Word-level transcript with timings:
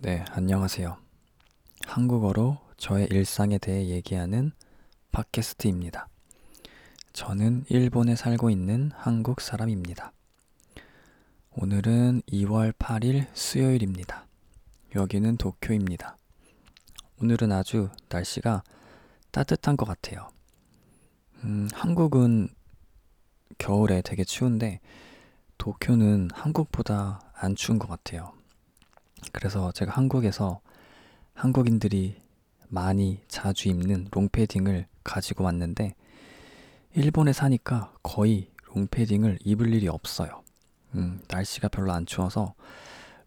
네, 0.00 0.24
안녕하세요. 0.30 0.96
한국어로 1.84 2.58
저의 2.76 3.08
일상에 3.10 3.58
대해 3.58 3.88
얘기하는 3.88 4.52
팟캐스트입니다. 5.10 6.06
저는 7.12 7.64
일본에 7.68 8.14
살고 8.14 8.48
있는 8.48 8.92
한국 8.94 9.40
사람입니다. 9.40 10.12
오늘은 11.50 12.22
2월 12.28 12.72
8일 12.74 13.26
수요일입니다. 13.32 14.28
여기는 14.94 15.36
도쿄입니다. 15.36 16.16
오늘은 17.20 17.50
아주 17.50 17.90
날씨가 18.08 18.62
따뜻한 19.32 19.76
것 19.76 19.84
같아요. 19.84 20.28
음, 21.42 21.68
한국은 21.72 22.50
겨울에 23.58 24.00
되게 24.02 24.22
추운데 24.22 24.78
도쿄는 25.58 26.28
한국보다 26.32 27.32
안 27.34 27.56
추운 27.56 27.80
것 27.80 27.88
같아요. 27.88 28.37
그래서 29.32 29.72
제가 29.72 29.92
한국에서 29.92 30.60
한국인들이 31.34 32.16
많이 32.68 33.20
자주 33.28 33.68
입는 33.68 34.08
롱패딩을 34.10 34.86
가지고 35.04 35.44
왔는데 35.44 35.94
일본에 36.94 37.32
사니까 37.32 37.94
거의 38.02 38.50
롱패딩을 38.66 39.38
입을 39.44 39.72
일이 39.72 39.88
없어요. 39.88 40.42
음, 40.94 41.20
날씨가 41.28 41.68
별로 41.68 41.92
안 41.92 42.06
추워서 42.06 42.54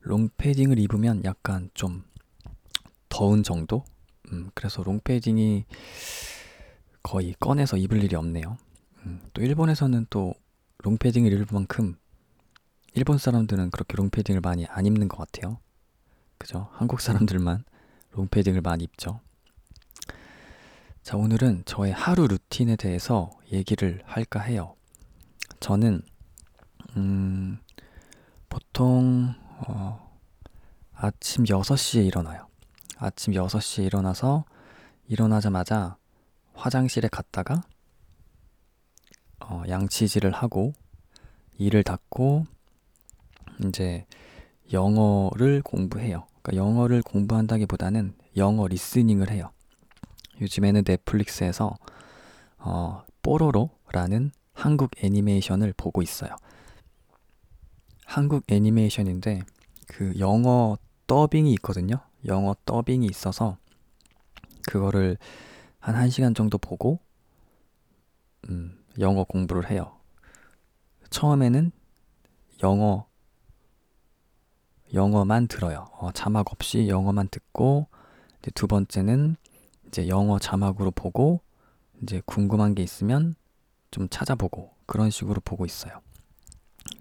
롱패딩을 0.01 0.79
입으면 0.79 1.23
약간 1.23 1.69
좀 1.73 2.03
더운 3.09 3.43
정도? 3.43 3.83
음, 4.31 4.49
그래서 4.53 4.83
롱패딩이 4.83 5.65
거의 7.03 7.35
꺼내서 7.39 7.77
입을 7.77 8.03
일이 8.03 8.15
없네요. 8.15 8.57
음, 9.05 9.21
또 9.33 9.41
일본에서는 9.41 10.07
또 10.09 10.33
롱패딩을 10.79 11.31
입을 11.33 11.45
만큼 11.51 11.95
일본 12.93 13.17
사람들은 13.17 13.71
그렇게 13.71 13.95
롱패딩을 13.95 14.41
많이 14.41 14.65
안 14.67 14.85
입는 14.85 15.07
것 15.07 15.17
같아요. 15.17 15.59
그죠? 16.41 16.69
한국 16.73 17.01
사람들만 17.01 17.63
롱패딩을 18.13 18.61
많이 18.61 18.83
입죠. 18.83 19.19
자, 21.03 21.15
오늘은 21.15 21.63
저의 21.65 21.93
하루 21.93 22.27
루틴에 22.27 22.77
대해서 22.77 23.29
얘기를 23.51 24.01
할까 24.05 24.39
해요. 24.39 24.75
저는, 25.59 26.01
음, 26.97 27.59
보통, 28.49 29.35
어, 29.67 30.11
아침 30.93 31.43
6시에 31.45 32.05
일어나요. 32.07 32.47
아침 32.97 33.33
6시에 33.33 33.85
일어나서 33.85 34.43
일어나자마자 35.07 35.97
화장실에 36.55 37.07
갔다가, 37.07 37.61
어, 39.39 39.61
양치질을 39.67 40.31
하고, 40.31 40.73
이를 41.59 41.83
닫고, 41.83 42.47
이제 43.67 44.07
영어를 44.73 45.61
공부해요. 45.61 46.25
그러니까 46.41 46.55
영어를 46.55 47.01
공부한다기보다는 47.03 48.15
영어 48.37 48.67
리스닝을 48.67 49.29
해요. 49.31 49.51
요즘에는 50.39 50.83
넷플릭스에서 50.85 51.75
어, 52.57 53.03
뽀로로라는 53.21 54.31
한국 54.53 54.91
애니메이션을 55.03 55.73
보고 55.77 56.01
있어요. 56.01 56.35
한국 58.05 58.43
애니메이션인데 58.51 59.41
그 59.87 60.13
영어 60.19 60.77
더빙이 61.07 61.51
있거든요. 61.53 61.97
영어 62.25 62.55
더빙이 62.65 63.05
있어서 63.05 63.57
그거를 64.67 65.17
한 65.79 65.95
1시간 65.95 66.35
정도 66.35 66.57
보고 66.57 66.99
음, 68.49 68.83
영어 68.99 69.23
공부를 69.23 69.69
해요. 69.69 69.97
처음에는 71.09 71.71
영어 72.63 73.07
영어만 74.93 75.47
들어요. 75.47 75.87
어, 75.93 76.11
자막 76.11 76.51
없이 76.51 76.87
영어만 76.87 77.29
듣고 77.29 77.87
이제 78.39 78.51
두 78.51 78.67
번째는 78.67 79.35
이제 79.87 80.07
영어 80.07 80.39
자막으로 80.39 80.91
보고 80.91 81.41
이제 82.01 82.21
궁금한 82.25 82.75
게 82.75 82.83
있으면 82.83 83.35
좀 83.91 84.07
찾아보고 84.09 84.71
그런 84.85 85.09
식으로 85.09 85.41
보고 85.43 85.65
있어요. 85.65 86.01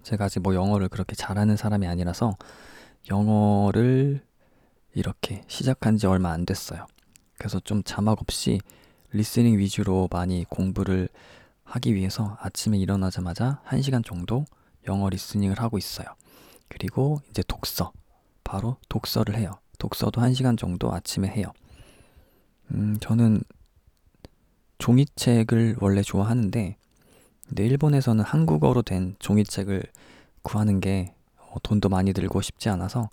제가 0.03 0.25
아직 0.25 0.39
뭐 0.41 0.53
영어를 0.53 0.89
그렇게 0.89 1.15
잘하는 1.15 1.57
사람이 1.57 1.87
아니라서 1.87 2.35
영어를 3.09 4.21
이렇게 4.93 5.43
시작한 5.47 5.97
지 5.97 6.05
얼마 6.05 6.31
안 6.31 6.45
됐어요. 6.45 6.85
그래서 7.37 7.59
좀 7.59 7.81
자막 7.83 8.21
없이 8.21 8.59
listening 9.11 9.57
위주로 9.57 10.07
많이 10.11 10.45
공부를 10.47 11.09
하기 11.63 11.95
위해서 11.95 12.37
아침에 12.41 12.77
일어나자마자 12.77 13.61
1시간 13.65 14.05
정도 14.05 14.45
영어 14.87 15.09
listening을 15.09 15.59
하고 15.59 15.77
있어요. 15.77 16.07
그리고 16.71 17.21
이제 17.29 17.43
독서. 17.47 17.91
바로 18.45 18.77
독서를 18.89 19.35
해요. 19.35 19.59
독서도 19.77 20.21
한 20.21 20.33
시간 20.33 20.55
정도 20.57 20.93
아침에 20.93 21.27
해요. 21.27 21.51
음, 22.71 22.97
저는 23.01 23.41
종이책을 24.77 25.77
원래 25.79 26.01
좋아하는데, 26.01 26.77
근데 27.47 27.65
일본에서는 27.65 28.23
한국어로 28.23 28.81
된 28.81 29.15
종이책을 29.19 29.83
구하는 30.41 30.79
게 30.79 31.13
어, 31.37 31.55
돈도 31.61 31.89
많이 31.89 32.13
들고 32.13 32.41
쉽지 32.41 32.69
않아서 32.69 33.09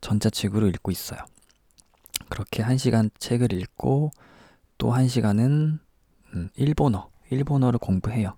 전자책으로 0.00 0.68
읽고 0.68 0.90
있어요. 0.90 1.18
그렇게 2.28 2.62
한 2.62 2.76
시간 2.76 3.10
책을 3.18 3.52
읽고 3.52 4.10
또한 4.76 5.08
시간은 5.08 5.78
음, 6.34 6.50
일본어, 6.56 7.10
일본어를 7.30 7.78
공부해요. 7.78 8.36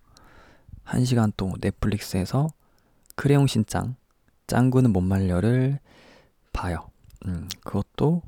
한 0.85 1.05
시간 1.05 1.33
또 1.37 1.55
넷플릭스에서 1.61 2.49
크레용 3.17 3.47
신짱 3.47 3.97
짱구는 4.51 4.93
못 4.93 5.01
말려를 5.01 5.79
봐요. 6.53 6.91
음, 7.25 7.49
그것도 7.63 8.23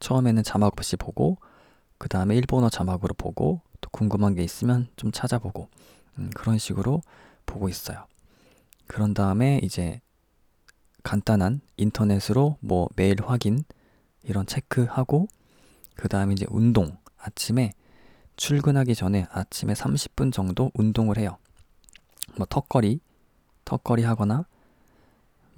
처음에는 0.00 0.42
자막 0.42 0.72
없이 0.76 0.96
보고 0.96 1.38
그 1.98 2.08
다음에 2.08 2.34
일본어 2.34 2.68
자막으로 2.68 3.14
보고 3.14 3.60
또 3.80 3.88
궁금한 3.90 4.34
게 4.34 4.42
있으면 4.42 4.88
좀 4.96 5.12
찾아보고 5.12 5.68
음, 6.18 6.30
그런 6.34 6.58
식으로 6.58 7.00
보고 7.46 7.68
있어요. 7.68 8.06
그런 8.88 9.14
다음에 9.14 9.60
이제 9.62 10.00
간단한 11.04 11.60
인터넷으로 11.76 12.56
뭐 12.58 12.88
메일 12.96 13.22
확인 13.24 13.62
이런 14.24 14.46
체크하고 14.46 15.28
그 15.94 16.08
다음에 16.08 16.32
이제 16.32 16.44
운동 16.48 16.98
아침에 17.18 17.72
출근하기 18.34 18.96
전에 18.96 19.28
아침에 19.30 19.74
30분 19.74 20.32
정도 20.32 20.72
운동을 20.74 21.18
해요. 21.18 21.38
뭐 22.36 22.46
턱걸이 22.50 22.98
턱걸이 23.64 24.02
하거나 24.02 24.44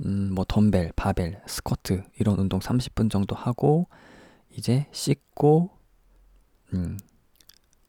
음, 0.04 0.32
뭐 0.34 0.44
덤벨, 0.46 0.92
바벨, 0.94 1.40
스쿼트 1.46 2.04
이런 2.18 2.38
운동 2.38 2.60
30분 2.60 3.10
정도 3.10 3.34
하고 3.34 3.88
이제 4.50 4.86
씻고 4.92 5.70
음, 6.74 6.98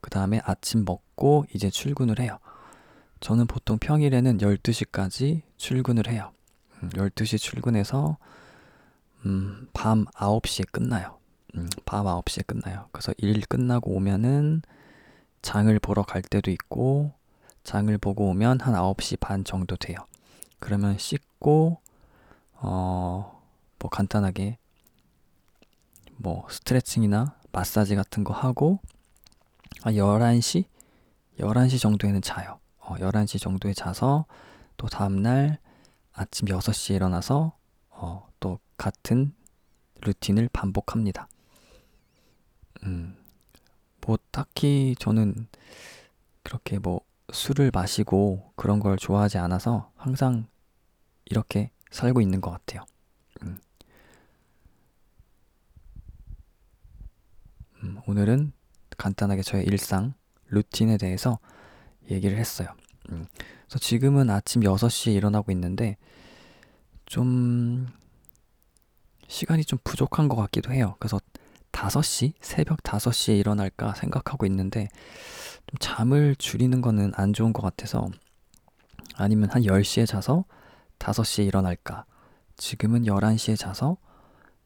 그 0.00 0.10
다음에 0.10 0.40
아침 0.44 0.84
먹고 0.84 1.46
이제 1.54 1.70
출근을 1.70 2.18
해요. 2.20 2.38
저는 3.20 3.46
보통 3.46 3.78
평일에는 3.78 4.38
12시까지 4.38 5.42
출근을 5.56 6.08
해요. 6.08 6.32
음, 6.82 6.88
12시 6.90 7.38
출근해서 7.38 8.16
음, 9.26 9.68
밤 9.72 10.06
9시에 10.06 10.70
끝나요. 10.72 11.18
음, 11.56 11.68
밤 11.84 12.06
9시에 12.06 12.46
끝나요. 12.46 12.88
그래서 12.92 13.12
일 13.18 13.40
끝나고 13.42 13.92
오면은 13.92 14.62
장을 15.42 15.78
보러 15.78 16.02
갈 16.02 16.22
때도 16.22 16.50
있고 16.50 17.12
장을 17.62 17.96
보고 17.98 18.28
오면 18.30 18.60
한 18.60 18.74
9시 18.74 19.20
반 19.20 19.44
정도 19.44 19.76
돼요. 19.76 19.98
그러면 20.58 20.96
씻고 20.98 21.80
어, 22.60 23.42
뭐 23.78 23.90
간단하게 23.90 24.58
뭐 26.16 26.46
스트레칭이나 26.50 27.36
마사지 27.52 27.94
같은 27.96 28.24
거 28.24 28.34
하고 28.34 28.78
한 29.82 29.94
11시? 29.94 30.64
11시 31.38 31.80
정도에는 31.80 32.20
자요. 32.20 32.58
어, 32.78 32.96
11시 32.96 33.40
정도에 33.40 33.72
자서 33.72 34.26
또 34.76 34.88
다음날 34.88 35.58
아침 36.12 36.48
6시에 36.48 36.96
일어나서 36.96 37.56
어, 37.88 38.28
또 38.40 38.58
같은 38.76 39.34
루틴을 40.02 40.50
반복합니다. 40.52 41.28
음, 42.84 43.16
뭐 44.06 44.18
딱히 44.30 44.94
저는 44.98 45.48
그렇게 46.42 46.78
뭐 46.78 47.00
술을 47.32 47.70
마시고 47.72 48.52
그런 48.56 48.80
걸 48.80 48.96
좋아하지 48.96 49.38
않아서 49.38 49.90
항상 49.96 50.46
이렇게 51.26 51.70
살고 51.90 52.20
있는 52.20 52.40
것 52.40 52.50
같아요. 52.50 52.84
음. 53.42 53.58
음, 57.82 57.98
오늘은 58.06 58.52
간단하게 58.96 59.42
저의 59.42 59.64
일상, 59.64 60.14
루틴에 60.48 60.98
대해서 60.98 61.38
얘기를 62.10 62.36
했어요. 62.38 62.68
음. 63.10 63.26
그래서 63.66 63.78
지금은 63.78 64.30
아침 64.30 64.62
6시에 64.62 65.14
일어나고 65.14 65.52
있는데, 65.52 65.96
좀, 67.06 67.86
시간이 69.28 69.64
좀 69.64 69.78
부족한 69.84 70.28
것 70.28 70.36
같기도 70.36 70.72
해요. 70.72 70.96
그래서 70.98 71.20
5시? 71.72 72.34
새벽 72.40 72.82
5시에 72.82 73.38
일어날까 73.38 73.94
생각하고 73.94 74.44
있는데, 74.46 74.88
좀 75.66 75.78
잠을 75.78 76.36
줄이는 76.36 76.80
거는 76.80 77.12
안 77.14 77.32
좋은 77.32 77.52
것 77.52 77.62
같아서, 77.62 78.10
아니면 79.14 79.50
한 79.50 79.62
10시에 79.62 80.06
자서 80.06 80.44
5시에 81.00 81.46
일어날까? 81.46 82.04
지금은 82.56 83.04
11시에 83.04 83.58
자서 83.58 83.96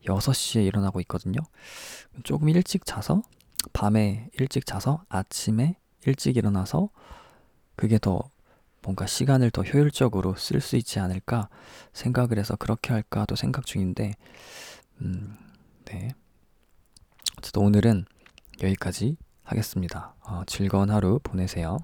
6시에 0.04 0.66
일어나고 0.66 1.00
있거든요. 1.02 1.40
조금 2.24 2.50
일찍 2.50 2.84
자서 2.84 3.22
밤에 3.72 4.28
일찍 4.38 4.66
자서 4.66 5.02
아침에 5.08 5.76
일찍 6.04 6.36
일어나서 6.36 6.90
그게 7.76 7.98
더 7.98 8.20
뭔가 8.82 9.06
시간을 9.06 9.50
더 9.50 9.62
효율적으로 9.62 10.34
쓸 10.34 10.60
수 10.60 10.76
있지 10.76 11.00
않을까 11.00 11.48
생각을 11.94 12.38
해서 12.38 12.54
그렇게 12.56 12.92
할까도 12.92 13.34
생각 13.34 13.64
중인데, 13.64 14.12
음, 15.00 15.38
네. 15.86 16.10
어쨌든 17.38 17.62
오늘은 17.62 18.04
여기까지 18.62 19.16
하겠습니다. 19.42 20.14
어, 20.20 20.42
즐거운 20.46 20.90
하루 20.90 21.18
보내세요. 21.22 21.78